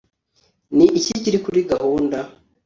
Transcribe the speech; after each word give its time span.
Ni 0.75 0.85
iki 0.99 1.11
kiri 1.23 1.37
kuri 1.45 1.59
gahunda 1.71 2.17